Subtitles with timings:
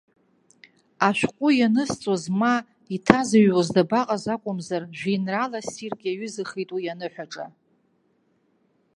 [1.07, 2.55] Ашәҟәы ианызҵоз ма
[2.95, 7.45] иҭазыҩуаз дабаҟаз акәымзар, жәеинраала ссирк иаҩызахеит уи аныҳәаҿа.